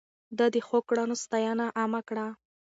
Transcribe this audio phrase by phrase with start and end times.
[0.37, 2.27] ده د ښو کړنو ستاينه عامه کړه.